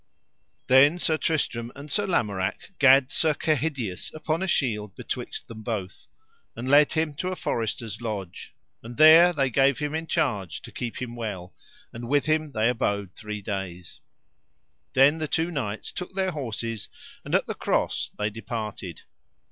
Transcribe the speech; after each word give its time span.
Then 0.65 0.97
Sir 0.97 1.15
Tristram 1.15 1.71
and 1.75 1.91
Sir 1.91 2.07
Lamorak 2.07 2.71
gat 2.79 3.11
Sir 3.11 3.35
Kehydius 3.35 4.11
upon 4.15 4.41
a 4.41 4.47
shield 4.47 4.95
betwixt 4.95 5.47
them 5.47 5.61
both, 5.61 6.07
and 6.55 6.67
led 6.67 6.93
him 6.93 7.13
to 7.17 7.27
a 7.27 7.35
forester's 7.35 8.01
lodge, 8.01 8.55
and 8.81 8.97
there 8.97 9.31
they 9.31 9.51
gave 9.51 9.77
him 9.77 9.93
in 9.93 10.07
charge 10.07 10.63
to 10.63 10.71
keep 10.71 10.99
him 11.03 11.15
well, 11.15 11.53
and 11.93 12.09
with 12.09 12.25
him 12.25 12.51
they 12.53 12.67
abode 12.67 13.13
three 13.13 13.43
days. 13.43 14.01
Then 14.93 15.19
the 15.19 15.27
two 15.27 15.51
knights 15.51 15.91
took 15.91 16.15
their 16.15 16.31
horses 16.31 16.89
and 17.23 17.35
at 17.35 17.45
the 17.45 17.53
cross 17.53 18.09
they 18.17 18.31
departed. 18.31 19.01